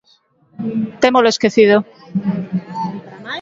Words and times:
Témolo 1.01 1.31
esquecido! 1.33 1.75